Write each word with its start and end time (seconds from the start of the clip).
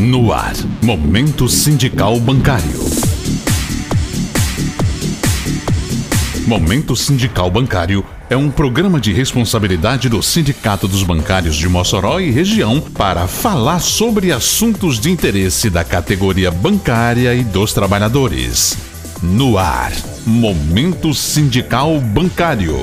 No 0.00 0.32
ar, 0.32 0.54
Momento 0.82 1.46
Sindical 1.46 2.18
Bancário. 2.20 2.80
Momento 6.46 6.96
Sindical 6.96 7.50
Bancário 7.50 8.02
é 8.30 8.34
um 8.34 8.50
programa 8.50 8.98
de 8.98 9.12
responsabilidade 9.12 10.08
do 10.08 10.22
Sindicato 10.22 10.88
dos 10.88 11.02
Bancários 11.02 11.54
de 11.54 11.68
Mossoró 11.68 12.18
e 12.18 12.30
região 12.30 12.80
para 12.80 13.28
falar 13.28 13.78
sobre 13.80 14.32
assuntos 14.32 14.98
de 14.98 15.10
interesse 15.10 15.68
da 15.68 15.84
categoria 15.84 16.50
bancária 16.50 17.34
e 17.34 17.44
dos 17.44 17.74
trabalhadores. 17.74 18.78
No 19.22 19.58
ar, 19.58 19.92
Momento 20.26 21.12
Sindical 21.12 22.00
Bancário. 22.00 22.78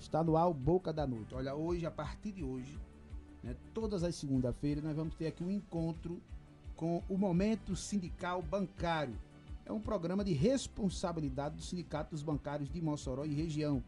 Está 0.00 0.24
no 0.24 0.36
ar 0.36 0.52
Boca 0.52 0.92
da 0.92 1.06
Noite. 1.06 1.32
Olha, 1.36 1.54
hoje, 1.54 1.86
a 1.86 1.90
partir 1.92 2.32
de 2.32 2.42
hoje, 2.42 2.76
né, 3.46 3.56
todas 3.72 4.02
as 4.02 4.16
segundas-feiras, 4.16 4.82
nós 4.82 4.96
vamos 4.96 5.14
ter 5.14 5.28
aqui 5.28 5.44
um 5.44 5.50
encontro 5.50 6.20
com 6.74 7.00
o 7.08 7.16
Momento 7.16 7.76
Sindical 7.76 8.42
Bancário. 8.42 9.16
É 9.64 9.72
um 9.72 9.80
programa 9.80 10.24
de 10.24 10.32
responsabilidade 10.32 11.54
do 11.54 11.62
Sindicato 11.62 12.10
dos 12.10 12.22
Bancários 12.22 12.68
de 12.68 12.82
Mossoró 12.82 13.24
e 13.24 13.32
região 13.32 13.82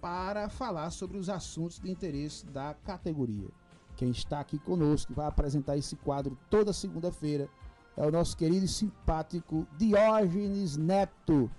para 0.00 0.48
falar 0.48 0.90
sobre 0.90 1.18
os 1.18 1.28
assuntos 1.28 1.78
de 1.78 1.90
interesse 1.90 2.46
da 2.46 2.72
categoria. 2.72 3.48
Quem 3.96 4.10
está 4.10 4.40
aqui 4.40 4.58
conosco 4.58 5.12
vai 5.12 5.26
apresentar 5.26 5.76
esse 5.76 5.96
quadro 5.96 6.38
toda 6.48 6.72
segunda-feira 6.72 7.50
é 7.96 8.06
o 8.06 8.12
nosso 8.12 8.36
querido 8.36 8.64
e 8.64 8.68
simpático 8.68 9.66
Diógenes 9.76 10.76
Neto. 10.76 11.50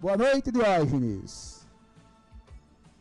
Boa 0.00 0.16
noite, 0.16 0.50
Diógenes. 0.50 1.66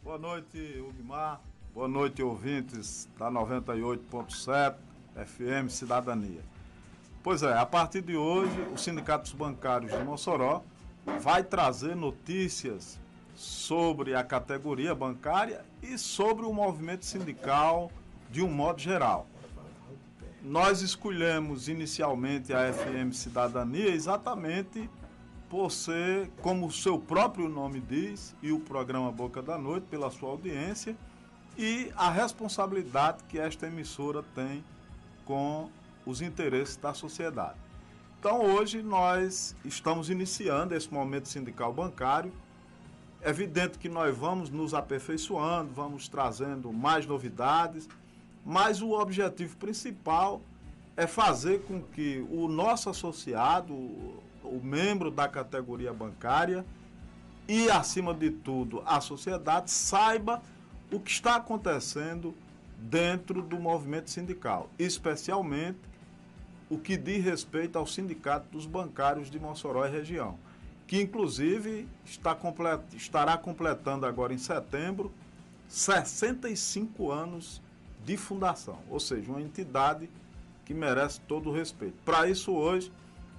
Boa 0.03 0.17
noite, 0.17 0.79
Ugmar. 0.79 1.41
Boa 1.77 1.87
noite, 1.87 2.23
ouvintes 2.23 3.07
da 3.19 3.29
98.7 3.29 4.77
FM 5.13 5.69
Cidadania. 5.69 6.41
Pois 7.21 7.43
é, 7.43 7.55
a 7.55 7.67
partir 7.67 8.01
de 8.01 8.15
hoje, 8.15 8.59
o 8.73 8.77
Sindicato 8.79 9.25
dos 9.25 9.33
Bancários 9.33 9.91
de 9.91 10.03
Mossoró 10.03 10.63
vai 11.19 11.43
trazer 11.43 11.95
notícias 11.95 12.99
sobre 13.35 14.15
a 14.15 14.23
categoria 14.23 14.95
bancária 14.95 15.63
e 15.79 15.99
sobre 15.99 16.47
o 16.47 16.51
movimento 16.51 17.05
sindical 17.05 17.91
de 18.31 18.41
um 18.41 18.49
modo 18.49 18.81
geral. 18.81 19.27
Nós 20.41 20.81
escolhemos 20.81 21.67
inicialmente 21.67 22.55
a 22.55 22.73
FM 22.73 23.13
Cidadania 23.13 23.89
exatamente 23.89 24.89
por 25.47 25.71
ser, 25.71 26.31
como 26.41 26.65
o 26.65 26.71
seu 26.71 26.97
próprio 26.97 27.47
nome 27.47 27.79
diz, 27.79 28.35
e 28.41 28.51
o 28.51 28.59
programa 28.59 29.11
Boca 29.11 29.43
da 29.43 29.59
Noite, 29.59 29.85
pela 29.91 30.09
sua 30.09 30.31
audiência, 30.31 30.97
e 31.57 31.91
a 31.95 32.09
responsabilidade 32.09 33.23
que 33.27 33.39
esta 33.39 33.67
emissora 33.67 34.23
tem 34.35 34.63
com 35.25 35.69
os 36.05 36.21
interesses 36.21 36.77
da 36.77 36.93
sociedade. 36.93 37.57
Então, 38.19 38.41
hoje 38.41 38.81
nós 38.81 39.55
estamos 39.65 40.09
iniciando 40.09 40.75
esse 40.75 40.91
momento 40.93 41.27
sindical 41.27 41.73
bancário. 41.73 42.31
É 43.21 43.29
evidente 43.29 43.77
que 43.77 43.89
nós 43.89 44.15
vamos 44.15 44.49
nos 44.49 44.73
aperfeiçoando, 44.73 45.73
vamos 45.73 46.07
trazendo 46.07 46.71
mais 46.71 47.05
novidades 47.05 47.87
mas 48.49 48.81
o 48.81 48.91
objetivo 48.91 49.57
principal 49.57 50.41
é 50.95 51.05
fazer 51.05 51.63
com 51.63 51.81
que 51.81 52.25
o 52.31 52.47
nosso 52.47 52.89
associado, 52.89 53.73
o 53.73 54.61
membro 54.63 55.11
da 55.11 55.27
categoria 55.27 55.91
bancária 55.91 56.65
e, 57.45 57.69
acima 57.69 58.13
de 58.13 58.31
tudo, 58.31 58.81
a 58.85 59.01
sociedade 59.01 59.69
saiba 59.69 60.41
o 60.91 60.99
que 60.99 61.11
está 61.11 61.35
acontecendo 61.35 62.33
dentro 62.77 63.41
do 63.41 63.59
movimento 63.59 64.09
sindical, 64.09 64.69
especialmente 64.77 65.79
o 66.69 66.77
que 66.77 66.97
diz 66.97 67.23
respeito 67.23 67.77
ao 67.77 67.87
Sindicato 67.87 68.47
dos 68.51 68.65
Bancários 68.65 69.31
de 69.31 69.39
Mossoró 69.39 69.85
e 69.85 69.89
região, 69.89 70.37
que 70.85 71.01
inclusive 71.01 71.87
está 72.05 72.35
complet... 72.35 72.81
estará 72.95 73.37
completando 73.37 74.05
agora 74.05 74.33
em 74.33 74.37
setembro 74.37 75.11
65 75.67 77.11
anos 77.11 77.61
de 78.05 78.15
fundação, 78.15 78.79
ou 78.89 78.99
seja, 78.99 79.29
uma 79.29 79.41
entidade 79.41 80.09
que 80.63 80.73
merece 80.73 81.19
todo 81.21 81.49
o 81.49 81.53
respeito. 81.53 81.95
Para 82.05 82.29
isso, 82.29 82.53
hoje, 82.53 82.91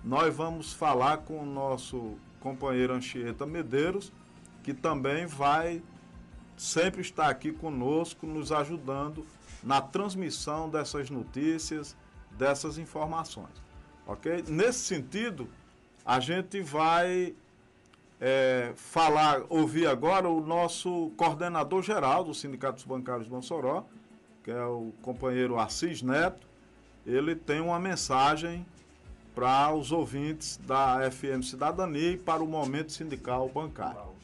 nós 0.04 0.34
vamos 0.34 0.72
falar 0.72 1.18
com 1.18 1.38
o 1.38 1.46
nosso 1.46 2.18
companheiro 2.40 2.92
Anchieta 2.92 3.46
Medeiros, 3.46 4.12
que 4.62 4.74
também 4.74 5.26
vai 5.26 5.82
sempre 6.58 7.00
estar 7.00 7.28
aqui 7.28 7.52
conosco, 7.52 8.26
nos 8.26 8.52
ajudando 8.52 9.24
na 9.62 9.80
transmissão 9.80 10.68
dessas 10.68 11.08
notícias, 11.08 11.96
dessas 12.32 12.78
informações. 12.78 13.62
Ok? 14.06 14.44
Nesse 14.48 14.80
sentido, 14.80 15.48
a 16.04 16.20
gente 16.20 16.60
vai 16.60 17.34
é, 18.20 18.72
falar, 18.74 19.42
ouvir 19.48 19.86
agora 19.86 20.28
o 20.28 20.40
nosso 20.40 21.12
coordenador 21.16 21.82
geral 21.82 22.24
do 22.24 22.34
Sindicato 22.34 22.76
dos 22.76 22.84
Bancários 22.84 23.26
de 23.26 23.32
Mossoró, 23.32 23.84
que 24.42 24.50
é 24.50 24.64
o 24.64 24.92
companheiro 25.02 25.58
Assis 25.58 26.02
Neto, 26.02 26.46
ele 27.06 27.34
tem 27.34 27.60
uma 27.60 27.78
mensagem 27.78 28.66
para 29.34 29.72
os 29.72 29.92
ouvintes 29.92 30.58
da 30.66 31.08
FM 31.10 31.42
Cidadania 31.44 32.12
e 32.12 32.18
para 32.18 32.42
o 32.42 32.46
momento 32.46 32.92
sindical 32.92 33.48
bancário. 33.48 34.17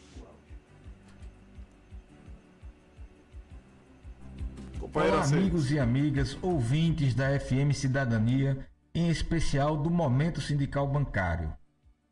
Olá, 4.94 5.25
amigos 5.25 5.72
e 5.72 5.78
amigas, 5.81 6.38
ouvintes 6.41 7.16
da 7.16 7.37
FM 7.41 7.72
Cidadania, 7.75 8.65
em 8.94 9.09
especial 9.09 9.77
do 9.77 9.91
Momento 9.91 10.41
Sindical 10.41 10.87
Bancário. 10.87 11.53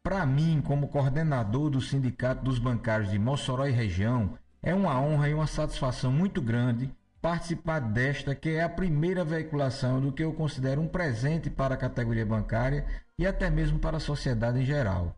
Para 0.02 0.26
mim, 0.26 0.60
como 0.60 0.88
coordenador 0.88 1.70
do 1.70 1.80
Sindicato 1.80 2.42
dos 2.42 2.58
Bancários 2.58 3.12
de 3.12 3.20
Mossoró 3.20 3.68
e 3.68 3.70
região, 3.70 4.36
é 4.60 4.74
uma 4.74 5.00
honra 5.00 5.28
e 5.28 5.34
uma 5.34 5.46
satisfação 5.46 6.10
muito 6.10 6.42
grande 6.42 6.92
participar 7.20 7.78
desta, 7.78 8.34
que 8.34 8.48
é 8.48 8.64
a 8.64 8.68
primeira 8.68 9.24
veiculação 9.24 10.00
do 10.00 10.10
que 10.10 10.24
eu 10.24 10.32
considero 10.32 10.80
um 10.80 10.88
presente 10.88 11.48
para 11.48 11.74
a 11.74 11.78
categoria 11.78 12.26
bancária 12.26 12.84
e 13.16 13.24
até 13.24 13.48
mesmo 13.48 13.78
para 13.78 13.98
a 13.98 14.00
sociedade 14.00 14.58
em 14.58 14.64
geral. 14.64 15.14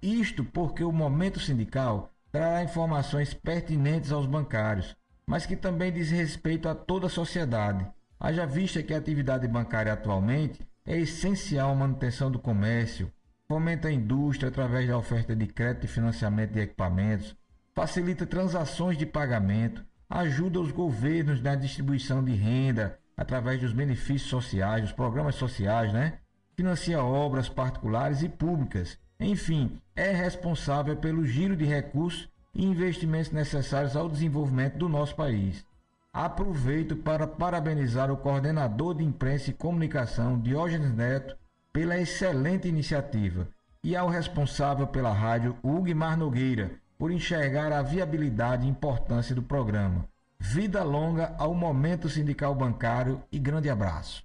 Isto 0.00 0.42
porque 0.42 0.82
o 0.82 0.90
momento 0.90 1.38
sindical 1.38 2.10
trará 2.32 2.64
informações 2.64 3.34
pertinentes 3.34 4.10
aos 4.10 4.24
bancários, 4.24 4.96
mas 5.32 5.46
que 5.46 5.56
também 5.56 5.90
diz 5.90 6.10
respeito 6.10 6.68
a 6.68 6.74
toda 6.74 7.06
a 7.06 7.08
sociedade, 7.08 7.86
haja 8.20 8.44
vista 8.44 8.82
que 8.82 8.92
a 8.92 8.98
atividade 8.98 9.48
bancária 9.48 9.90
atualmente 9.90 10.60
é 10.84 10.98
essencial 10.98 11.70
à 11.70 11.74
manutenção 11.74 12.30
do 12.30 12.38
comércio, 12.38 13.10
fomenta 13.48 13.88
a 13.88 13.92
indústria 13.92 14.50
através 14.50 14.86
da 14.86 14.98
oferta 14.98 15.34
de 15.34 15.46
crédito 15.46 15.84
e 15.84 15.88
financiamento 15.88 16.52
de 16.52 16.60
equipamentos, 16.60 17.34
facilita 17.74 18.26
transações 18.26 18.98
de 18.98 19.06
pagamento, 19.06 19.82
ajuda 20.06 20.60
os 20.60 20.70
governos 20.70 21.40
na 21.40 21.54
distribuição 21.54 22.22
de 22.22 22.34
renda 22.34 22.98
através 23.16 23.58
dos 23.58 23.72
benefícios 23.72 24.28
sociais, 24.28 24.82
dos 24.82 24.92
programas 24.92 25.36
sociais, 25.36 25.94
né? 25.94 26.18
Financia 26.54 27.02
obras 27.02 27.48
particulares 27.48 28.22
e 28.22 28.28
públicas. 28.28 28.98
Enfim, 29.18 29.80
é 29.96 30.12
responsável 30.12 30.94
pelo 30.94 31.24
giro 31.24 31.56
de 31.56 31.64
recursos 31.64 32.28
e 32.54 32.64
investimentos 32.64 33.32
necessários 33.32 33.96
ao 33.96 34.08
desenvolvimento 34.08 34.76
do 34.76 34.88
nosso 34.88 35.14
país. 35.14 35.64
Aproveito 36.12 36.94
para 36.94 37.26
parabenizar 37.26 38.10
o 38.10 38.16
coordenador 38.16 38.94
de 38.94 39.02
imprensa 39.02 39.50
e 39.50 39.54
comunicação, 39.54 40.38
Diógenes 40.38 40.92
Neto, 40.94 41.36
pela 41.72 41.98
excelente 41.98 42.68
iniciativa 42.68 43.48
e 43.82 43.96
ao 43.96 44.08
responsável 44.08 44.86
pela 44.86 45.12
rádio, 45.12 45.56
Ugmar 45.62 46.18
Nogueira, 46.18 46.72
por 46.98 47.10
enxergar 47.10 47.72
a 47.72 47.82
viabilidade 47.82 48.66
e 48.66 48.70
importância 48.70 49.34
do 49.34 49.42
programa. 49.42 50.06
Vida 50.38 50.82
longa 50.82 51.34
ao 51.38 51.54
Momento 51.54 52.08
Sindical 52.08 52.54
Bancário 52.54 53.22
e 53.32 53.38
grande 53.38 53.70
abraço. 53.70 54.24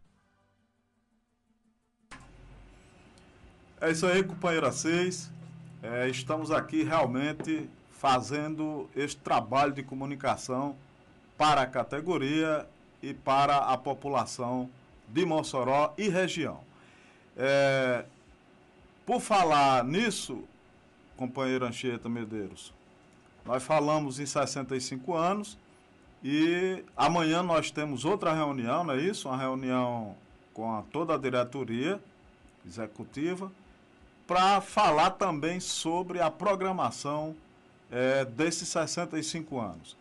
É 3.80 3.91
isso 3.91 4.06
aí, 4.06 4.23
companheira 4.23 4.71
6. 4.71 5.31
É, 5.81 6.09
estamos 6.09 6.51
aqui 6.51 6.83
realmente 6.83 7.69
fazendo 7.99 8.89
este 8.95 9.19
trabalho 9.19 9.73
de 9.73 9.83
comunicação 9.83 10.75
para 11.38 11.61
a 11.61 11.67
categoria 11.67 12.67
e 13.01 13.13
para 13.13 13.57
a 13.57 13.77
população 13.77 14.69
de 15.07 15.25
Mossoró 15.25 15.94
e 15.97 16.09
região. 16.09 16.59
É, 17.35 18.05
por 19.05 19.19
falar 19.19 19.83
nisso, 19.83 20.44
companheiro 21.15 21.65
Anchieta 21.65 22.09
Medeiros. 22.09 22.73
Nós 23.45 23.63
falamos 23.63 24.19
em 24.19 24.25
65 24.25 25.15
anos 25.15 25.57
e 26.23 26.83
amanhã 26.95 27.41
nós 27.41 27.71
temos 27.71 28.05
outra 28.05 28.33
reunião, 28.33 28.83
não 28.83 28.94
é 28.94 29.01
isso? 29.01 29.29
Uma 29.29 29.38
reunião 29.38 30.15
com 30.53 30.75
a, 30.75 30.81
toda 30.91 31.15
a 31.15 31.17
diretoria 31.17 31.99
executiva 32.65 33.51
para 34.27 34.59
falar 34.59 35.11
também 35.11 35.59
sobre 35.59 36.19
a 36.19 36.29
programação 36.29 37.35
é, 37.92 38.25
desses 38.25 38.68
65 38.69 39.60
anos. 39.60 39.95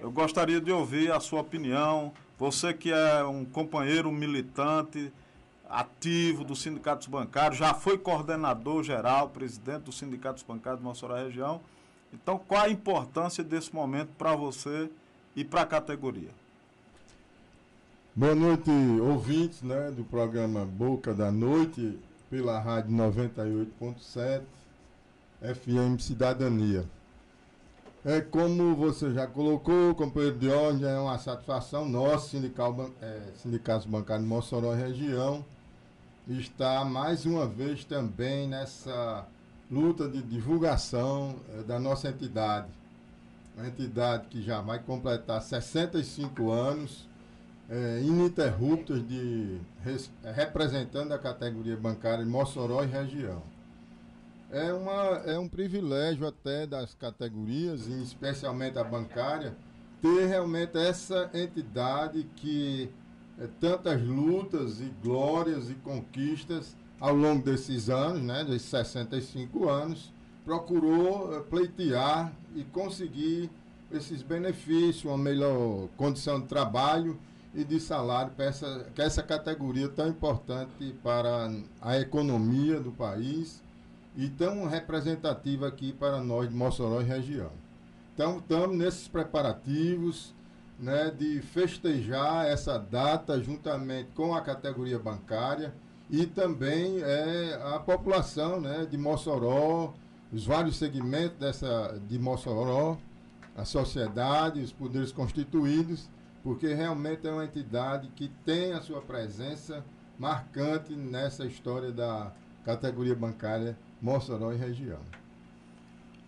Eu 0.00 0.10
gostaria 0.10 0.60
de 0.60 0.70
ouvir 0.70 1.10
a 1.12 1.20
sua 1.20 1.40
opinião, 1.40 2.12
Você 2.38 2.72
que 2.72 2.92
é 2.92 3.24
um 3.24 3.44
companheiro 3.44 4.12
militante, 4.12 5.12
ativo 5.68 6.44
dos 6.44 6.64
Bancários, 7.08 7.58
já 7.58 7.74
foi 7.74 7.98
coordenador 7.98 8.84
geral, 8.84 9.28
presidente 9.28 9.82
do 9.82 9.92
Sindicato 9.92 10.34
dos 10.34 10.44
Bancários 10.44 10.80
de 10.80 10.86
Mossoró 10.86 11.16
Região. 11.16 11.60
Então, 12.12 12.38
qual 12.38 12.62
a 12.62 12.70
importância 12.70 13.42
desse 13.42 13.74
momento 13.74 14.10
para 14.16 14.34
você 14.34 14.88
e 15.34 15.44
para 15.44 15.62
a 15.62 15.66
categoria? 15.66 16.30
Boa 18.14 18.34
noite, 18.34 18.70
ouvintes 19.00 19.62
né, 19.62 19.90
do 19.90 20.04
programa 20.04 20.64
Boca 20.64 21.12
da 21.12 21.30
Noite, 21.30 21.98
pela 22.30 22.58
Rádio 22.58 22.92
98.7, 22.92 24.42
FM 25.40 26.00
Cidadania. 26.00 26.84
É 28.08 28.22
como 28.22 28.74
você 28.74 29.12
já 29.12 29.26
colocou, 29.26 29.94
companheiro 29.94 30.38
de 30.38 30.48
ordem, 30.48 30.88
é 30.88 30.98
uma 30.98 31.18
satisfação 31.18 31.86
nossa, 31.86 32.30
sindical, 32.30 32.90
é, 33.02 33.20
Sindicato 33.34 33.86
Bancário 33.86 34.22
de 34.22 34.28
Mossoró 34.30 34.72
Região, 34.72 35.44
está 36.26 36.86
mais 36.86 37.26
uma 37.26 37.46
vez 37.46 37.84
também 37.84 38.48
nessa 38.48 39.26
luta 39.70 40.08
de 40.08 40.22
divulgação 40.22 41.36
é, 41.52 41.62
da 41.64 41.78
nossa 41.78 42.08
entidade. 42.08 42.68
Uma 43.54 43.66
entidade 43.66 44.28
que 44.28 44.40
já 44.40 44.62
vai 44.62 44.78
completar 44.78 45.42
65 45.42 46.50
anos, 46.50 47.06
é, 47.68 48.00
ininterruptos 48.02 49.06
de 49.06 49.58
res, 49.84 50.10
representando 50.34 51.12
a 51.12 51.18
categoria 51.18 51.76
bancária 51.76 52.24
de 52.24 52.30
Mossoró 52.30 52.82
e 52.82 52.86
região. 52.86 53.42
É, 54.50 54.72
uma, 54.72 54.92
é 55.26 55.38
um 55.38 55.46
privilégio 55.46 56.26
até 56.26 56.66
das 56.66 56.94
categorias, 56.94 57.86
e 57.86 58.02
especialmente 58.02 58.78
a 58.78 58.84
bancária, 58.84 59.54
ter 60.00 60.26
realmente 60.26 60.78
essa 60.78 61.30
entidade 61.34 62.24
que 62.34 62.88
é, 63.38 63.46
tantas 63.60 64.00
lutas 64.02 64.80
e 64.80 64.90
glórias 65.02 65.70
e 65.70 65.74
conquistas 65.74 66.74
ao 66.98 67.14
longo 67.14 67.44
desses 67.44 67.90
anos, 67.90 68.22
né, 68.22 68.42
desses 68.42 68.68
65 68.68 69.68
anos, 69.68 70.12
procurou 70.46 71.36
é, 71.36 71.40
pleitear 71.40 72.32
e 72.56 72.64
conseguir 72.64 73.50
esses 73.92 74.22
benefícios, 74.22 75.04
uma 75.04 75.18
melhor 75.18 75.88
condição 75.96 76.40
de 76.40 76.46
trabalho 76.46 77.18
e 77.54 77.64
de 77.64 77.78
salário 77.78 78.32
para 78.32 78.46
essa, 78.46 78.86
que 78.94 79.02
essa 79.02 79.22
categoria 79.22 79.88
tão 79.88 80.08
importante 80.08 80.94
para 81.02 81.50
a 81.82 81.98
economia 81.98 82.80
do 82.80 82.92
país 82.92 83.62
e 84.18 84.28
tão 84.28 84.66
representativa 84.66 85.68
aqui 85.68 85.92
para 85.92 86.20
nós 86.20 86.48
de 86.48 86.54
Mossoró 86.54 87.00
e 87.00 87.04
região. 87.04 87.52
Então, 88.12 88.38
estamos 88.38 88.76
nesses 88.76 89.06
preparativos 89.06 90.34
né, 90.76 91.12
de 91.16 91.40
festejar 91.40 92.44
essa 92.44 92.76
data 92.78 93.40
juntamente 93.40 94.10
com 94.16 94.34
a 94.34 94.40
categoria 94.40 94.98
bancária 94.98 95.72
e 96.10 96.26
também 96.26 97.00
é, 97.00 97.60
a 97.62 97.78
população 97.78 98.60
né, 98.60 98.84
de 98.90 98.98
Mossoró, 98.98 99.94
os 100.32 100.44
vários 100.44 100.76
segmentos 100.78 101.38
dessa, 101.38 102.00
de 102.08 102.18
Mossoró, 102.18 102.98
a 103.56 103.64
sociedade, 103.64 104.60
os 104.60 104.72
poderes 104.72 105.12
constituídos, 105.12 106.08
porque 106.42 106.74
realmente 106.74 107.24
é 107.24 107.30
uma 107.30 107.44
entidade 107.44 108.08
que 108.16 108.26
tem 108.44 108.72
a 108.72 108.80
sua 108.80 109.00
presença 109.00 109.84
marcante 110.18 110.92
nessa 110.96 111.44
história 111.44 111.92
da 111.92 112.32
categoria 112.64 113.14
bancária 113.14 113.76
Mossoró 114.00 114.52
e 114.52 114.56
região. 114.56 115.00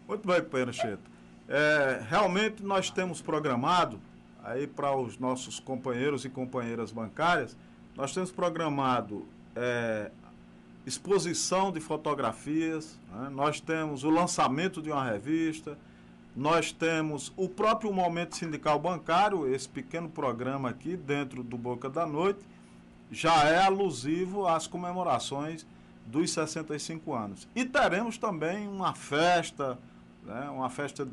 Muito 0.09 0.27
bem, 0.27 0.43
companheiro 0.43 0.73
Cheto. 0.73 1.11
É, 1.49 2.03
realmente 2.09 2.63
nós 2.63 2.91
temos 2.91 3.21
programado, 3.21 4.01
aí 4.43 4.67
para 4.67 4.97
os 4.97 5.19
nossos 5.19 5.61
companheiros 5.61 6.25
e 6.25 6.29
companheiras 6.29 6.91
bancárias, 6.93 7.57
nós 7.97 8.13
temos 8.13 8.31
programado 8.31 9.27
é, 9.55 10.11
exposição 10.87 11.71
de 11.71 11.81
fotografias, 11.81 12.99
né? 13.13 13.29
nós 13.31 13.61
temos 13.61 14.05
o 14.05 14.11
lançamento 14.11 14.81
de 14.81 14.91
uma 14.91 15.05
revista, 15.05 15.77
nós 16.37 16.73
temos 16.73 17.33
o 17.37 17.49
próprio 17.49 17.93
Momento 17.93 18.37
Sindical 18.37 18.79
Bancário, 18.79 19.53
esse 19.53 19.69
pequeno 19.69 20.09
programa 20.09 20.71
aqui 20.71 20.97
dentro 20.97 21.43
do 21.43 21.59
Boca 21.59 21.91
da 21.91 22.07
Noite, 22.07 22.41
já 23.11 23.45
é 23.45 23.65
alusivo 23.65 24.47
às 24.47 24.67
comemorações 24.67 25.67
dos 26.11 26.33
65 26.33 27.15
anos. 27.15 27.49
E 27.55 27.65
teremos 27.65 28.19
também 28.19 28.67
uma 28.69 28.95
festa, 28.95 29.79
né, 30.25 30.51
uma 30.51 30.69
festa 30.69 31.07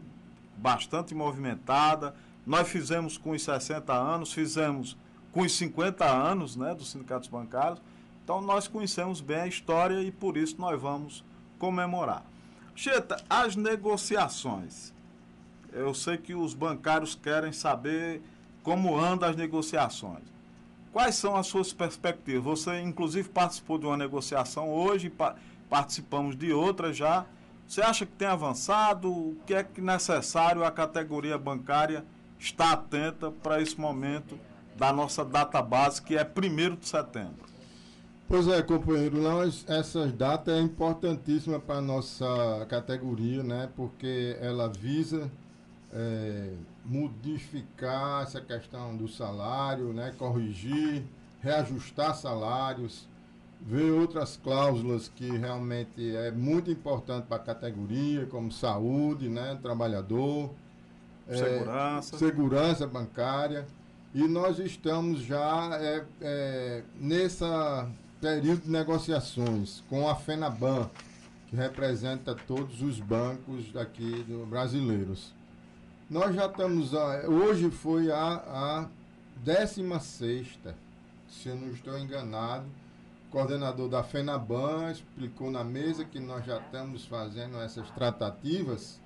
bastante 0.58 1.14
movimentada. 1.14 2.16
Nós 2.46 2.68
fizemos 2.68 3.18
com 3.18 3.32
os 3.32 3.44
60 3.44 3.94
anos, 3.94 4.34
fizemos 4.34 4.98
com 5.32 5.42
os 5.42 5.56
50 5.56 6.06
anos 6.06 6.56
né, 6.56 6.74
dos 6.74 6.90
sindicatos 6.90 7.30
bancários. 7.30 7.82
Então 8.24 8.42
nós 8.42 8.68
conhecemos 8.68 9.22
bem 9.22 9.42
a 9.42 9.48
história 9.48 10.02
e 10.02 10.12
por 10.12 10.36
isso 10.36 10.56
nós 10.60 10.82
vamos 10.82 11.24
comemorar. 11.60 12.24
Cheta, 12.76 13.18
as 13.30 13.56
negociações. 13.56 14.94
Eu 15.72 15.94
sei 15.94 16.18
que 16.18 16.34
os 16.34 16.54
bancários 16.54 17.16
querem 17.16 17.52
saber 17.52 18.22
como 18.64 18.98
andam 18.98 19.30
as 19.30 19.36
negociações. 19.36 20.24
Quais 20.92 21.16
são 21.16 21.36
as 21.36 21.48
suas 21.48 21.74
perspectivas? 21.74 22.44
Você, 22.44 22.80
inclusive, 22.80 23.30
participou 23.30 23.78
de 23.78 23.86
uma 23.86 23.98
negociação 23.98 24.70
hoje, 24.70 25.12
participamos 25.70 26.36
de 26.36 26.52
outra 26.52 26.92
já. 26.92 27.26
Você 27.68 27.82
acha 27.82 28.06
que 28.06 28.14
tem 28.14 28.28
avançado? 28.28 29.12
O 29.12 29.38
que 29.46 29.54
é 29.54 29.64
que 29.64 29.82
necessário 29.82 30.64
a 30.64 30.72
categoria 30.72 31.38
bancária 31.38 32.06
está 32.40 32.72
atenta 32.72 33.30
para 33.30 33.62
esse 33.62 33.80
momento 33.80 34.40
da 34.76 34.94
nossa 34.94 35.26
data 35.26 35.62
base, 35.62 36.02
que 36.02 36.16
é 36.16 36.24
1 36.24 36.76
de 36.76 36.88
setembro? 36.88 37.48
Pois 38.28 38.48
é, 38.48 38.62
companheiro, 38.62 39.22
nós, 39.22 39.66
essa 39.68 40.06
data 40.08 40.52
é 40.52 40.60
importantíssima 40.60 41.60
para 41.60 41.78
a 41.78 41.82
nossa 41.82 42.66
categoria, 42.70 43.42
né? 43.42 43.70
Porque 43.76 44.38
ela 44.42 44.68
visa 44.68 45.32
é, 45.94 46.54
modificar 46.86 48.24
essa 48.24 48.42
questão 48.42 48.96
do 48.96 49.08
salário, 49.08 49.94
né, 49.94 50.14
corrigir, 50.18 51.04
reajustar 51.42 52.16
salários, 52.16 53.08
ver 53.62 53.92
outras 53.92 54.38
cláusulas 54.38 55.08
que 55.08 55.30
realmente 55.30 56.16
é 56.16 56.32
muito 56.32 56.70
importante 56.70 57.26
para 57.26 57.38
a 57.38 57.46
categoria, 57.46 58.26
como 58.28 58.52
saúde, 58.52 59.30
né, 59.30 59.58
trabalhador, 59.62 60.52
segurança, 61.28 62.16
é, 62.16 62.20
segurança 62.20 62.88
bancária. 62.88 63.66
E 64.14 64.28
nós 64.28 64.58
estamos 64.60 65.20
já 65.20 65.70
é, 65.80 66.06
é, 66.22 66.84
nessa 66.96 67.90
período 68.20 68.64
de 68.64 68.72
negociações 68.72 69.84
com 69.90 70.10
a 70.10 70.16
FENABAN, 70.16 70.90
que 71.48 71.56
representa 71.56 72.36
todos 72.36 72.82
os 72.82 73.00
bancos 73.00 73.72
daqui 73.72 74.24
do, 74.24 74.46
brasileiros. 74.46 75.34
Nós 76.10 76.34
já 76.34 76.46
estamos. 76.46 76.96
A, 76.96 77.28
hoje 77.28 77.70
foi 77.70 78.10
a, 78.10 78.18
a 78.18 78.90
16, 79.44 80.58
se 81.28 81.50
eu 81.50 81.56
não 81.56 81.70
estou 81.72 82.00
enganado. 82.00 82.66
O 83.28 83.32
coordenador 83.32 83.90
da 83.90 84.02
FENABAN 84.04 84.90
explicou 84.90 85.52
na 85.52 85.66
mesa 85.66 86.06
que 86.06 86.18
nós 86.18 86.46
já 86.46 86.60
estamos 86.60 87.06
fazendo 87.06 87.58
essas 87.58 87.90
tratativas. 87.92 89.02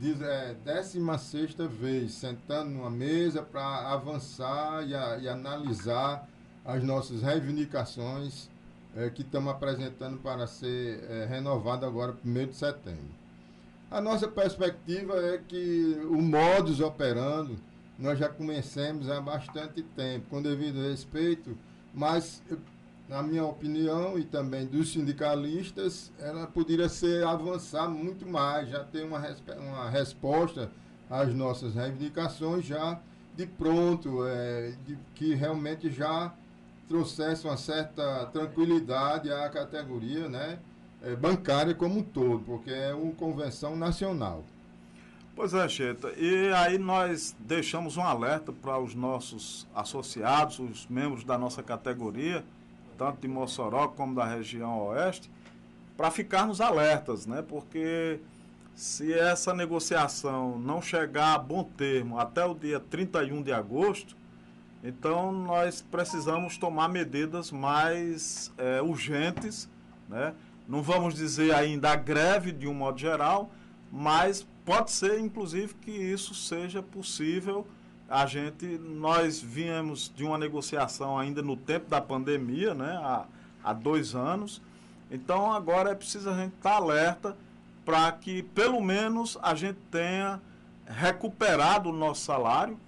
Diz, 0.00 0.18
é, 0.22 0.54
16 0.64 1.54
vez, 1.70 2.12
sentando 2.12 2.70
numa 2.70 2.90
mesa 2.90 3.42
para 3.42 3.92
avançar 3.92 4.88
e, 4.88 4.94
a, 4.94 5.18
e, 5.18 5.28
analisar 5.28 6.26
as 6.64 6.82
nossas 6.82 7.20
reivindicações 7.20 8.48
é, 8.96 9.10
que 9.10 9.20
estamos 9.20 9.52
apresentando 9.52 10.16
para 10.18 10.46
ser 10.46 11.04
é, 11.10 11.26
renovado 11.26 11.84
agora, 11.84 12.16
1 12.24 12.46
de 12.46 12.56
setembro. 12.56 13.25
A 13.90 14.00
nossa 14.00 14.26
perspectiva 14.26 15.14
é 15.16 15.38
que 15.38 16.00
o 16.10 16.20
modus 16.20 16.80
operando 16.80 17.56
nós 17.98 18.18
já 18.18 18.28
conhecemos 18.28 19.08
há 19.08 19.20
bastante 19.20 19.82
tempo, 19.82 20.26
com 20.28 20.42
devido 20.42 20.82
respeito, 20.82 21.56
mas, 21.94 22.42
na 23.08 23.22
minha 23.22 23.44
opinião 23.44 24.18
e 24.18 24.24
também 24.24 24.66
dos 24.66 24.92
sindicalistas, 24.92 26.12
ela 26.18 26.46
poderia 26.46 26.88
ser 26.88 27.24
avançar 27.24 27.88
muito 27.88 28.26
mais, 28.26 28.68
já 28.68 28.84
ter 28.84 29.04
uma, 29.04 29.22
uma 29.58 29.88
resposta 29.88 30.70
às 31.08 31.32
nossas 31.32 31.74
reivindicações 31.74 32.66
já 32.66 33.00
de 33.36 33.46
pronto, 33.46 34.26
é, 34.26 34.74
de, 34.84 34.98
que 35.14 35.34
realmente 35.34 35.90
já 35.90 36.34
trouxesse 36.88 37.46
uma 37.46 37.56
certa 37.56 38.26
tranquilidade 38.26 39.30
à 39.30 39.48
categoria, 39.48 40.28
né? 40.28 40.58
É, 41.06 41.14
bancária 41.14 41.74
como 41.74 42.00
um 42.00 42.02
todo, 42.02 42.40
porque 42.40 42.70
é 42.70 42.92
uma 42.92 43.12
convenção 43.12 43.76
nacional. 43.76 44.44
Pois 45.36 45.54
é, 45.54 45.68
Cheta. 45.68 46.12
E 46.16 46.52
aí 46.52 46.78
nós 46.78 47.36
deixamos 47.38 47.96
um 47.96 48.02
alerta 48.02 48.52
para 48.52 48.78
os 48.78 48.94
nossos 48.94 49.68
associados, 49.74 50.58
os 50.58 50.86
membros 50.88 51.24
da 51.24 51.38
nossa 51.38 51.62
categoria, 51.62 52.44
tanto 52.98 53.20
de 53.20 53.28
Mossoró 53.28 53.88
como 53.88 54.14
da 54.14 54.24
região 54.24 54.86
oeste, 54.86 55.30
para 55.96 56.10
ficarmos 56.10 56.60
alertas, 56.60 57.26
né? 57.26 57.42
Porque 57.46 58.18
se 58.74 59.12
essa 59.12 59.54
negociação 59.54 60.58
não 60.58 60.80
chegar 60.82 61.34
a 61.34 61.38
bom 61.38 61.62
termo 61.64 62.18
até 62.18 62.44
o 62.44 62.54
dia 62.54 62.80
31 62.80 63.42
de 63.42 63.52
agosto, 63.52 64.16
Então, 64.82 65.32
nós 65.32 65.82
precisamos 65.82 66.56
tomar 66.58 66.88
medidas 66.88 67.50
mais 67.50 68.52
é, 68.56 68.80
urgentes, 68.80 69.68
né? 70.08 70.32
Não 70.68 70.82
vamos 70.82 71.14
dizer 71.14 71.54
ainda 71.54 71.92
a 71.92 71.96
greve 71.96 72.52
de 72.52 72.66
um 72.66 72.74
modo 72.74 72.98
geral, 72.98 73.50
mas 73.90 74.46
pode 74.64 74.90
ser, 74.90 75.20
inclusive, 75.20 75.74
que 75.74 75.90
isso 75.90 76.34
seja 76.34 76.82
possível. 76.82 77.66
A 78.08 78.26
gente, 78.26 78.66
nós 78.78 79.40
viemos 79.40 80.12
de 80.14 80.24
uma 80.24 80.36
negociação 80.36 81.18
ainda 81.18 81.42
no 81.42 81.56
tempo 81.56 81.88
da 81.88 82.00
pandemia, 82.00 82.74
né? 82.74 82.98
há, 83.02 83.26
há 83.62 83.72
dois 83.72 84.14
anos, 84.14 84.60
então 85.10 85.52
agora 85.52 85.90
é 85.90 85.94
preciso 85.94 86.30
a 86.30 86.34
gente 86.34 86.54
estar 86.54 86.70
tá 86.70 86.76
alerta 86.76 87.36
para 87.84 88.10
que 88.12 88.42
pelo 88.42 88.80
menos 88.80 89.38
a 89.40 89.54
gente 89.54 89.78
tenha 89.90 90.40
recuperado 90.84 91.90
o 91.90 91.92
nosso 91.92 92.22
salário, 92.22 92.78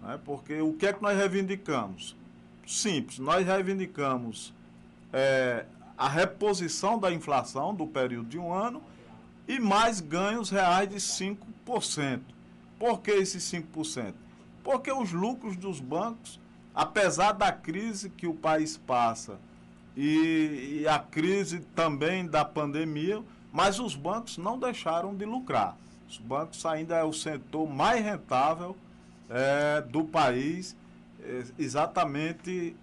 né? 0.00 0.18
porque 0.24 0.60
o 0.60 0.72
que 0.72 0.86
é 0.86 0.92
que 0.92 1.02
nós 1.02 1.16
reivindicamos? 1.16 2.16
Simples, 2.66 3.18
nós 3.18 3.46
reivindicamos 3.46 4.52
é, 5.12 5.64
a 5.96 6.08
reposição 6.08 6.98
da 6.98 7.12
inflação 7.12 7.74
do 7.74 7.86
período 7.86 8.28
de 8.28 8.38
um 8.38 8.52
ano 8.52 8.82
e 9.48 9.58
mais 9.58 10.00
ganhos 10.00 10.50
reais 10.50 10.88
de 10.88 10.96
5%. 10.96 12.20
Por 12.78 13.00
que 13.00 13.10
esses 13.10 13.42
5%? 13.44 14.14
Porque 14.62 14.92
os 14.92 15.12
lucros 15.12 15.56
dos 15.56 15.80
bancos, 15.80 16.40
apesar 16.74 17.32
da 17.32 17.52
crise 17.52 18.10
que 18.10 18.26
o 18.26 18.34
país 18.34 18.76
passa 18.76 19.38
e, 19.96 20.80
e 20.82 20.88
a 20.88 20.98
crise 20.98 21.60
também 21.74 22.26
da 22.26 22.44
pandemia, 22.44 23.22
mas 23.52 23.78
os 23.78 23.94
bancos 23.94 24.36
não 24.36 24.58
deixaram 24.58 25.14
de 25.14 25.24
lucrar. 25.24 25.76
Os 26.08 26.18
bancos 26.18 26.66
ainda 26.66 26.96
é 26.96 27.04
o 27.04 27.12
setor 27.12 27.68
mais 27.68 28.04
rentável 28.04 28.76
é, 29.30 29.80
do 29.80 30.04
país, 30.04 30.76
é, 31.22 31.44
exatamente 31.58 32.76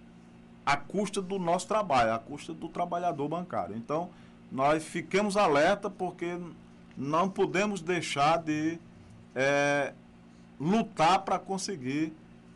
à 0.64 0.76
custa 0.76 1.20
do 1.20 1.38
nosso 1.38 1.66
trabalho, 1.66 2.12
à 2.12 2.18
custa 2.18 2.52
do 2.54 2.68
trabalhador 2.68 3.28
bancário. 3.28 3.76
Então, 3.76 4.10
nós 4.50 4.84
fiquemos 4.84 5.36
alerta 5.36 5.90
porque 5.90 6.38
não 6.96 7.28
podemos 7.28 7.80
deixar 7.80 8.38
de 8.38 8.78
é, 9.34 9.92
lutar 10.58 11.20
para 11.20 11.38
conseguir 11.38 12.12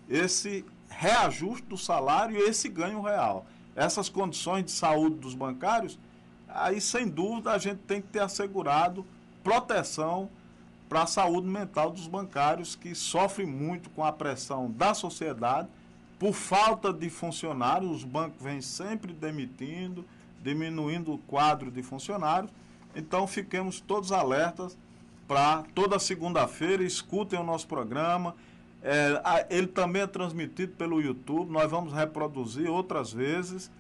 esse 0.09 0.65
reajuste 0.89 1.67
do 1.67 1.77
salário 1.77 2.37
e 2.37 2.41
esse 2.41 2.69
ganho 2.69 3.03
real. 3.03 3.47
Essas 3.77 4.09
condições 4.09 4.65
de 4.65 4.71
saúde 4.71 5.17
dos 5.17 5.35
bancários, 5.35 5.99
aí 6.49 6.81
sem 6.81 7.07
dúvida 7.09 7.53
a 7.53 7.59
gente 7.59 7.81
tem 7.81 8.01
que 8.01 8.09
ter 8.09 8.21
assegurado 8.21 9.05
proteção 9.45 10.31
para 10.89 11.03
a 11.03 11.07
saúde 11.07 11.47
mental 11.47 11.91
dos 11.91 12.07
bancários 12.07 12.75
que 12.75 12.95
sofrem 12.95 13.47
muito 13.47 13.91
com 13.91 14.05
a 14.05 14.11
pressão 14.11 14.71
da 14.71 14.95
sociedade 14.95 15.69
por 16.19 16.35
falta 16.35 16.93
de 16.93 17.09
funcionários, 17.09 17.91
os 17.91 18.05
bancos 18.05 18.43
vêm 18.43 18.61
sempre 18.61 19.13
demitindo, 19.13 20.05
diminuindo 20.43 21.15
o 21.15 21.19
quadro 21.19 21.71
de 21.71 21.83
funcionários. 21.83 22.51
Então, 22.95 23.27
fiquemos 23.27 23.81
todos 23.81 24.11
alertas 24.11 24.77
para 25.29 25.63
toda 25.75 25.99
segunda-feira, 25.99 26.83
escutem 26.83 27.39
o 27.39 27.45
nosso 27.45 27.69
programa. 27.69 28.35
É, 28.83 29.47
ele 29.51 29.67
também 29.69 30.03
é 30.03 30.07
transmitido 30.07 30.73
pelo 30.73 31.01
YouTube, 31.01 31.53
nós 31.53 31.71
vamos 31.71 31.93
reproduzir 31.93 32.69
outras 32.69 33.13
vezes. 33.13 33.71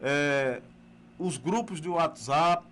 é, 0.00 0.62
os 1.18 1.36
grupos 1.36 1.80
de 1.80 1.88
WhatsApp. 1.88 2.64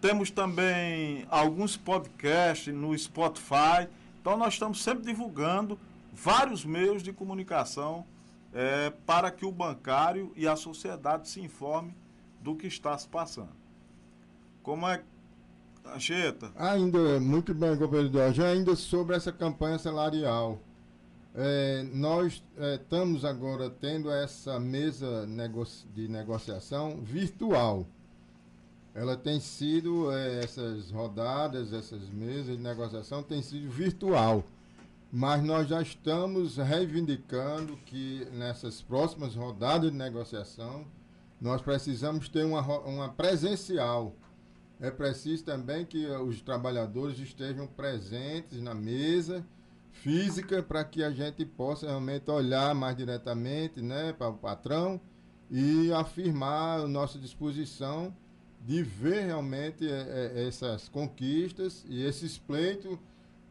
Temos 0.00 0.30
também 0.30 1.26
alguns 1.30 1.76
podcasts 1.76 2.72
no 2.72 2.96
Spotify. 2.96 3.88
Então 4.20 4.36
nós 4.36 4.54
estamos 4.54 4.82
sempre 4.82 5.04
divulgando 5.04 5.78
vários 6.12 6.64
meios 6.64 7.02
de 7.02 7.12
comunicação 7.12 8.04
é, 8.52 8.90
para 9.06 9.30
que 9.30 9.44
o 9.44 9.52
bancário 9.52 10.32
e 10.36 10.46
a 10.46 10.56
sociedade 10.56 11.28
se 11.28 11.40
informe 11.40 11.94
do 12.40 12.54
que 12.54 12.66
está 12.66 12.96
se 12.96 13.08
passando. 13.08 13.56
Como 14.62 14.88
é 14.88 15.02
Anchieta. 15.94 16.52
Ainda, 16.56 17.20
muito 17.20 17.54
bem, 17.54 17.76
governador. 17.76 18.32
Já 18.32 18.48
ainda 18.48 18.74
sobre 18.76 19.16
essa 19.16 19.32
campanha 19.32 19.78
salarial. 19.78 20.60
É, 21.34 21.86
nós 21.92 22.42
é, 22.56 22.74
estamos 22.74 23.24
agora 23.24 23.70
tendo 23.70 24.10
essa 24.10 24.58
mesa 24.58 25.26
de 25.94 26.08
negociação 26.08 27.00
virtual. 27.02 27.86
Ela 28.94 29.16
tem 29.16 29.38
sido, 29.38 30.10
é, 30.10 30.42
essas 30.42 30.90
rodadas, 30.90 31.72
essas 31.72 32.08
mesas 32.10 32.56
de 32.56 32.62
negociação, 32.62 33.22
tem 33.22 33.40
sido 33.40 33.70
virtual. 33.70 34.44
Mas 35.12 35.42
nós 35.42 35.68
já 35.68 35.80
estamos 35.80 36.56
reivindicando 36.56 37.76
que 37.86 38.26
nessas 38.32 38.82
próximas 38.82 39.34
rodadas 39.34 39.90
de 39.90 39.96
negociação, 39.96 40.84
nós 41.40 41.62
precisamos 41.62 42.28
ter 42.28 42.44
uma, 42.44 42.60
uma 42.80 43.08
presencial 43.08 44.14
é 44.80 44.90
preciso 44.90 45.44
também 45.44 45.84
que 45.84 46.06
os 46.06 46.40
trabalhadores 46.40 47.18
estejam 47.18 47.66
presentes 47.66 48.60
na 48.60 48.74
mesa 48.74 49.44
física 49.92 50.62
para 50.62 50.84
que 50.84 51.02
a 51.02 51.10
gente 51.10 51.44
possa 51.44 51.86
realmente 51.86 52.30
olhar 52.30 52.74
mais 52.74 52.96
diretamente 52.96 53.82
né, 53.82 54.12
para 54.12 54.28
o 54.28 54.34
patrão 54.34 55.00
e 55.50 55.92
afirmar 55.92 56.80
a 56.80 56.88
nossa 56.88 57.18
disposição 57.18 58.14
de 58.64 58.82
ver 58.82 59.26
realmente 59.26 59.90
é, 59.90 60.32
é, 60.36 60.46
essas 60.46 60.88
conquistas 60.88 61.84
e 61.88 62.04
esses 62.04 62.38
pleitos 62.38 62.98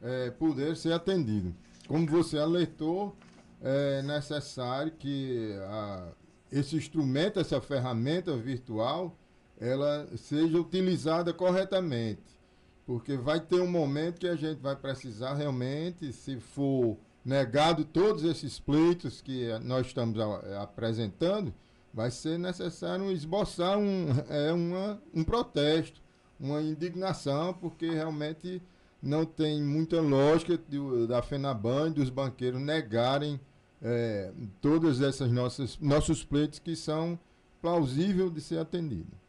é, 0.02 0.30
poder 0.32 0.76
ser 0.76 0.94
atendidos. 0.94 1.54
Como 1.88 2.06
você 2.06 2.38
alertou, 2.38 3.16
é 3.62 4.02
necessário 4.04 4.92
que 4.92 5.54
a, 5.68 6.10
esse 6.52 6.76
instrumento, 6.76 7.40
essa 7.40 7.60
ferramenta 7.60 8.36
virtual, 8.38 9.18
ela 9.60 10.08
seja 10.16 10.60
utilizada 10.60 11.34
corretamente. 11.34 12.38
Porque 12.86 13.18
vai 13.18 13.40
ter 13.40 13.60
um 13.60 13.70
momento 13.70 14.20
que 14.20 14.28
a 14.28 14.36
gente 14.36 14.62
vai 14.62 14.76
precisar 14.76 15.34
realmente, 15.34 16.14
se 16.14 16.40
for 16.40 16.98
negado 17.24 17.84
todos 17.84 18.24
esses 18.24 18.60
pleitos 18.60 19.20
que 19.22 19.48
nós 19.60 19.88
estamos 19.88 20.18
a, 20.20 20.64
apresentando, 20.64 21.54
vai 21.94 22.10
ser 22.10 22.40
necessário 22.40 23.12
esboçar 23.12 23.78
um, 23.78 24.08
é, 24.30 24.54
uma, 24.54 25.02
um 25.14 25.24
protesto, 25.24 26.02
uma 26.40 26.62
indignação, 26.62 27.54
porque 27.54 27.90
realmente 27.90 28.62
não 29.02 29.26
tem 29.26 29.62
muita 29.62 30.00
lógica 30.00 30.58
de, 30.58 31.08
da 31.08 31.22
FENABAN 31.22 31.90
e 31.90 31.94
dos 31.94 32.10
banqueiros 32.10 32.62
negarem 32.62 33.40
é, 33.82 34.32
todos 34.62 35.02
esses 35.02 35.32
nossos, 35.32 35.78
nossos 35.80 36.24
pleitos 36.24 36.60
que 36.60 36.76
são 36.76 37.20
plausíveis 37.62 38.34
de 38.34 38.42
ser 38.42 38.60
atendidos. 38.60 39.27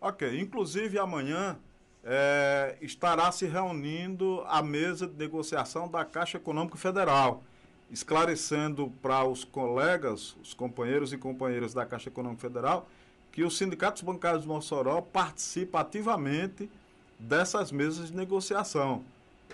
Ok, 0.00 0.40
inclusive 0.40 0.98
amanhã 0.98 1.58
é, 2.02 2.74
estará 2.80 3.30
se 3.30 3.44
reunindo 3.44 4.42
a 4.46 4.62
mesa 4.62 5.06
de 5.06 5.12
negociação 5.14 5.86
da 5.88 6.06
Caixa 6.06 6.38
Econômica 6.38 6.78
Federal, 6.78 7.42
esclarecendo 7.90 8.90
para 9.02 9.24
os 9.24 9.44
colegas, 9.44 10.34
os 10.42 10.54
companheiros 10.54 11.12
e 11.12 11.18
companheiras 11.18 11.74
da 11.74 11.84
Caixa 11.84 12.08
Econômica 12.08 12.40
Federal, 12.40 12.88
que 13.30 13.44
os 13.44 13.58
sindicatos 13.58 14.00
bancários 14.00 14.42
de 14.42 14.48
Mossoró 14.48 15.02
participam 15.02 15.80
ativamente 15.80 16.70
dessas 17.18 17.70
mesas 17.70 18.10
de 18.10 18.16
negociação, 18.16 19.04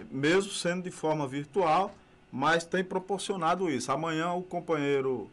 mesmo 0.08 0.52
sendo 0.52 0.84
de 0.84 0.92
forma 0.92 1.26
virtual, 1.26 1.92
mas 2.30 2.64
tem 2.64 2.84
proporcionado 2.84 3.68
isso. 3.68 3.90
Amanhã 3.90 4.30
o 4.32 4.44
companheiro 4.44 5.28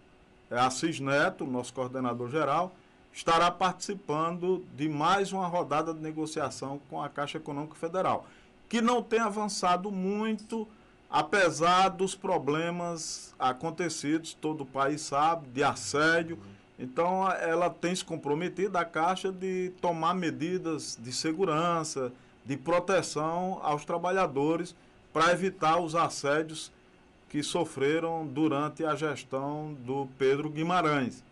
é, 0.50 0.58
Assis 0.58 1.00
Neto, 1.00 1.46
nosso 1.46 1.72
coordenador 1.72 2.32
geral, 2.32 2.75
estará 3.13 3.51
participando 3.51 4.65
de 4.75 4.89
mais 4.89 5.32
uma 5.32 5.48
rodada 5.48 5.93
de 5.93 6.01
negociação 6.01 6.82
com 6.89 7.01
a 7.01 7.08
Caixa 7.08 7.38
Econômica 7.38 7.75
Federal, 7.75 8.25
que 8.67 8.82
não 8.82 9.03
tem 9.03 9.20
avançado 9.20 9.91
muito, 9.91 10.67
apesar 11.10 11.89
dos 11.89 12.15
problemas 12.15 13.36
acontecidos, 13.38 14.34
todo 14.34 14.62
o 14.62 14.65
país 14.65 15.01
sabe, 15.01 15.48
de 15.50 15.63
assédio. 15.63 16.39
Então, 16.79 17.32
ela 17.32 17.70
tem 17.70 17.96
se 17.96 18.03
comprometido, 18.03 18.77
a 18.79 18.84
Caixa, 18.84 19.32
de 19.32 19.72
tomar 19.79 20.15
medidas 20.15 20.98
de 21.00 21.13
segurança, 21.13 22.12
de 22.43 22.58
proteção 22.58 23.60
aos 23.62 23.86
trabalhadores 23.86 24.75
para 25.13 25.32
evitar 25.32 25.79
os 25.79 25.96
assédios 25.96 26.72
que 27.29 27.43
sofreram 27.43 28.25
durante 28.25 28.84
a 28.84 28.96
gestão 28.96 29.75
do 29.86 30.08
Pedro 30.17 30.50
Guimarães. 30.50 31.24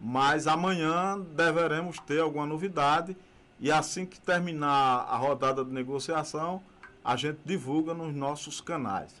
Mas 0.00 0.46
amanhã 0.46 1.18
deveremos 1.18 1.98
ter 1.98 2.20
alguma 2.20 2.46
novidade 2.46 3.16
e 3.58 3.70
assim 3.72 4.06
que 4.06 4.20
terminar 4.20 5.06
a 5.08 5.16
rodada 5.16 5.64
de 5.64 5.72
negociação, 5.72 6.62
a 7.04 7.16
gente 7.16 7.38
divulga 7.44 7.92
nos 7.92 8.14
nossos 8.14 8.60
canais. 8.60 9.12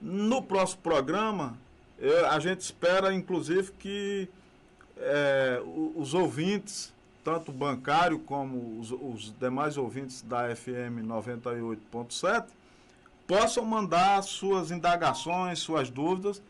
No 0.00 0.42
próximo 0.42 0.82
programa, 0.82 1.58
Eu, 1.98 2.30
a 2.30 2.38
gente 2.38 2.60
espera, 2.60 3.12
inclusive, 3.12 3.72
que 3.72 4.28
é, 4.96 5.60
os 5.96 6.14
ouvintes, 6.14 6.94
tanto 7.24 7.50
bancário 7.50 8.20
como 8.20 8.78
os, 8.78 8.92
os 8.92 9.34
demais 9.40 9.76
ouvintes 9.76 10.22
da 10.22 10.54
FM 10.54 11.02
98.7, 11.02 12.46
possam 13.26 13.64
mandar 13.64 14.22
suas 14.22 14.70
indagações, 14.70 15.58
suas 15.58 15.90
dúvidas 15.90 16.40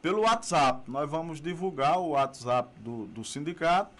pelo 0.00 0.22
WhatsApp. 0.22 0.90
Nós 0.90 1.08
vamos 1.10 1.40
divulgar 1.40 1.98
o 1.98 2.10
WhatsApp 2.10 2.68
do, 2.80 3.06
do 3.06 3.24
sindicato 3.24 3.90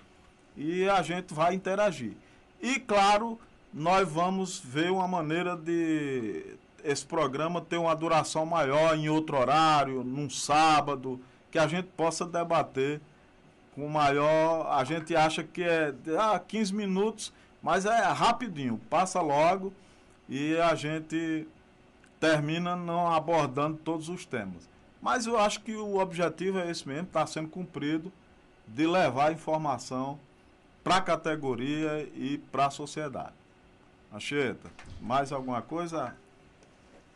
e 0.57 0.89
a 0.89 1.03
gente 1.03 1.33
vai 1.35 1.55
interagir. 1.55 2.13
E, 2.61 2.79
claro, 2.81 3.39
nós 3.73 4.09
vamos 4.09 4.59
ver 4.59 4.91
uma 4.91 5.07
maneira 5.07 5.57
de 5.57 6.57
esse 6.83 7.05
programa 7.05 7.61
ter 7.61 7.77
uma 7.77 7.95
duração 7.95 8.47
maior 8.47 8.97
em 8.97 9.09
outro 9.09 9.37
horário, 9.37 10.05
num 10.05 10.31
sábado, 10.31 11.21
que 11.51 11.59
a 11.59 11.67
gente 11.67 11.89
possa 11.89 12.25
debater 12.25 13.01
com 13.75 13.89
maior. 13.89 14.67
A 14.73 14.85
gente 14.85 15.15
acha 15.15 15.43
que 15.43 15.63
é 15.63 15.95
ah, 16.19 16.39
15 16.39 16.75
minutos, 16.75 17.33
mas 17.63 17.85
é 17.85 18.01
rapidinho, 18.03 18.81
passa 18.89 19.21
logo 19.21 19.73
e 20.29 20.57
a 20.57 20.75
gente 20.75 21.47
termina 22.21 22.75
não 22.75 23.11
abordando 23.13 23.79
todos 23.79 24.09
os 24.09 24.25
temas. 24.27 24.69
Mas 25.01 25.27
eu 25.27 25.39
acho 25.39 25.61
que 25.61 25.75
o 25.75 25.99
objetivo 25.99 26.59
é 26.59 26.71
esse 26.71 26.87
mesmo, 26.87 27.05
está 27.05 27.27
sendo 27.27 27.49
cumprido, 27.49 28.13
de 28.67 28.87
levar 28.87 29.33
informação 29.33 30.19
para 30.83 30.97
a 30.97 31.01
categoria 31.01 32.03
e 32.15 32.39
para 32.51 32.67
a 32.67 32.71
sociedade. 32.71 33.35
Anchieta, 34.13 34.71
mais 35.01 35.33
alguma 35.33 35.63
coisa? 35.63 36.15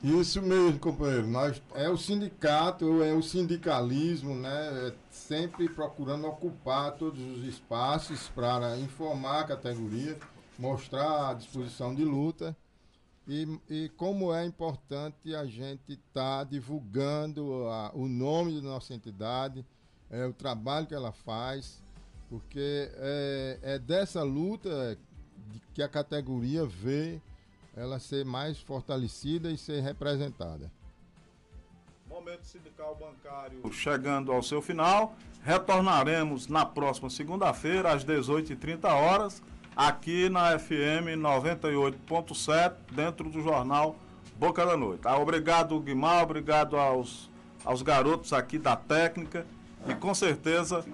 Isso 0.02 0.42
mesmo, 0.42 0.78
companheiro. 0.78 1.26
Nós, 1.26 1.62
é 1.74 1.88
o 1.88 1.96
sindicato, 1.96 3.02
é 3.02 3.12
o 3.12 3.22
sindicalismo, 3.22 4.34
né? 4.34 4.88
É 4.88 4.94
sempre 5.10 5.68
procurando 5.68 6.26
ocupar 6.26 6.92
todos 6.92 7.20
os 7.20 7.44
espaços 7.44 8.28
para 8.28 8.76
informar 8.78 9.40
a 9.40 9.44
categoria, 9.44 10.18
mostrar 10.58 11.30
a 11.30 11.34
disposição 11.34 11.94
de 11.94 12.04
luta 12.04 12.56
e, 13.26 13.60
e 13.70 13.88
como 13.90 14.34
é 14.34 14.44
importante 14.44 15.34
a 15.34 15.44
gente 15.44 15.92
estar 15.92 16.38
tá 16.38 16.44
divulgando 16.44 17.68
a, 17.68 17.92
o 17.94 18.08
nome 18.08 18.60
da 18.60 18.62
nossa 18.62 18.94
entidade, 18.94 19.64
é, 20.10 20.26
o 20.26 20.32
trabalho 20.32 20.86
que 20.86 20.94
ela 20.94 21.12
faz, 21.12 21.82
porque 22.28 22.90
é, 22.96 23.58
é 23.62 23.78
dessa 23.78 24.22
luta 24.22 24.98
que 25.72 25.82
a 25.82 25.88
categoria 25.88 26.66
vê 26.66 27.20
ela 27.76 27.98
ser 27.98 28.24
mais 28.24 28.58
fortalecida 28.58 29.50
e 29.50 29.56
ser 29.56 29.80
representada. 29.80 30.70
Momento 32.08 32.44
sindical 32.44 32.94
bancário 32.94 33.72
chegando 33.72 34.32
ao 34.32 34.42
seu 34.42 34.60
final. 34.60 35.16
Retornaremos 35.42 36.46
na 36.46 36.66
próxima 36.66 37.08
segunda-feira, 37.08 37.92
às 37.92 38.04
18h30 38.04 38.84
horas 38.84 39.42
aqui 39.76 40.28
na 40.28 40.58
FM 40.58 41.18
98.7, 41.18 42.72
dentro 42.90 43.28
do 43.30 43.42
jornal 43.42 43.96
Boca 44.36 44.64
da 44.66 44.76
Noite. 44.76 45.02
Ah, 45.04 45.18
obrigado, 45.18 45.78
Guimar, 45.80 46.22
obrigado 46.22 46.76
aos, 46.76 47.30
aos 47.64 47.82
garotos 47.82 48.32
aqui 48.32 48.58
da 48.58 48.76
técnica 48.76 49.46
e 49.88 49.94
com 49.94 50.14
certeza 50.14 50.84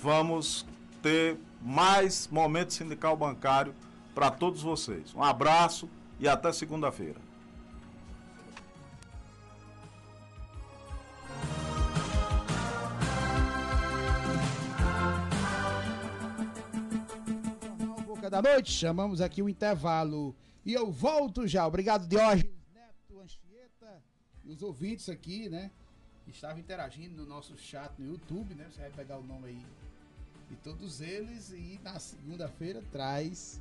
vamos 0.00 0.66
ter 1.02 1.38
mais 1.60 2.28
momento 2.30 2.72
sindical 2.72 3.16
bancário 3.16 3.74
para 4.14 4.30
todos 4.30 4.62
vocês. 4.62 5.14
Um 5.14 5.22
abraço 5.22 5.88
e 6.18 6.28
até 6.28 6.52
segunda-feira. 6.52 7.29
Da 18.30 18.40
noite, 18.40 18.70
chamamos 18.70 19.20
aqui 19.20 19.42
o 19.42 19.48
intervalo. 19.48 20.34
E 20.64 20.72
eu 20.72 20.90
volto 20.90 21.48
já. 21.48 21.66
Obrigado, 21.66 22.06
Diógenes 22.06 22.54
Neto, 22.72 23.20
Anchieta 23.20 24.02
e 24.44 24.50
os 24.50 24.62
ouvintes 24.62 25.08
aqui, 25.08 25.48
né? 25.48 25.70
Que 26.24 26.30
estavam 26.30 26.60
interagindo 26.60 27.16
no 27.16 27.26
nosso 27.26 27.58
chat 27.58 27.90
no 27.98 28.06
YouTube, 28.06 28.54
né? 28.54 28.68
Você 28.70 28.80
vai 28.80 28.90
pegar 28.90 29.18
o 29.18 29.24
nome 29.24 29.48
aí 29.48 29.66
de 30.48 30.54
todos 30.56 31.00
eles 31.00 31.50
e 31.50 31.80
na 31.82 31.98
segunda-feira 31.98 32.80
traz, 32.92 33.60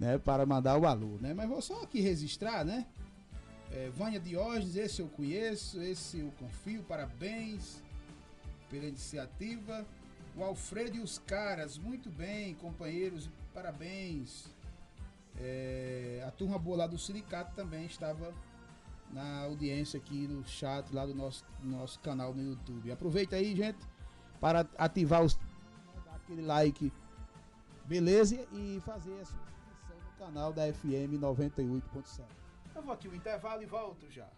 né? 0.00 0.18
Para 0.18 0.44
mandar 0.44 0.76
o 0.78 0.84
alô, 0.84 1.16
né? 1.20 1.32
Mas 1.32 1.48
vou 1.48 1.62
só 1.62 1.82
aqui 1.82 2.00
registrar, 2.00 2.64
né? 2.64 2.84
É, 3.70 3.88
Vânia 3.90 4.18
Diógenes, 4.18 4.74
esse 4.74 5.00
eu 5.00 5.08
conheço, 5.08 5.80
esse 5.80 6.18
eu 6.18 6.32
confio, 6.40 6.82
parabéns 6.82 7.80
pela 8.68 8.86
iniciativa. 8.86 9.86
O 10.36 10.42
Alfredo 10.42 10.96
e 10.96 11.00
os 11.00 11.18
caras, 11.18 11.78
muito 11.78 12.10
bem, 12.10 12.54
companheiros 12.56 13.30
parabéns. 13.52 14.50
É, 15.38 16.24
a 16.26 16.30
turma 16.30 16.58
boa 16.58 16.78
lá 16.78 16.86
do 16.86 16.98
sindicato 16.98 17.54
também 17.54 17.86
estava 17.86 18.32
na 19.10 19.42
audiência 19.42 19.98
aqui 19.98 20.26
no 20.26 20.44
chat 20.44 20.92
lá 20.92 21.04
do 21.06 21.14
nosso, 21.14 21.44
nosso 21.62 22.00
canal 22.00 22.34
no 22.34 22.42
YouTube. 22.42 22.90
Aproveita 22.90 23.36
aí, 23.36 23.54
gente, 23.54 23.78
para 24.40 24.66
ativar 24.76 25.22
os 25.22 25.38
aquele 26.14 26.42
like, 26.42 26.92
beleza? 27.84 28.46
E 28.52 28.80
fazer 28.84 29.20
a 29.20 29.24
sua 29.24 29.40
inscrição 29.40 29.96
no 29.96 30.24
canal 30.24 30.52
da 30.52 30.72
FM 30.72 31.20
98.7. 31.20 32.24
Eu 32.74 32.82
vou 32.82 32.94
aqui 32.94 33.08
o 33.08 33.14
intervalo 33.14 33.62
e 33.62 33.66
volto 33.66 34.10
já. 34.10 34.28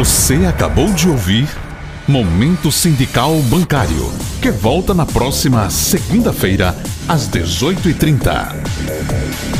Você 0.00 0.46
acabou 0.46 0.90
de 0.94 1.10
ouvir 1.10 1.46
Momento 2.08 2.72
Sindical 2.72 3.36
Bancário, 3.42 4.10
que 4.40 4.50
volta 4.50 4.94
na 4.94 5.04
próxima 5.04 5.68
segunda-feira, 5.68 6.74
às 7.06 7.28
18h30. 7.28 9.59